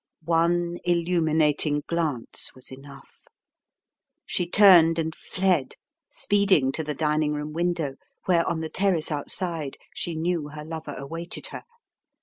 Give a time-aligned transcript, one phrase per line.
[0.25, 3.25] One illuminating glance was enough.
[4.25, 5.75] She turned and fled,
[6.09, 10.95] speeding to the dining room window, where on the terrace outside she knew her lover
[10.97, 11.65] awaited her.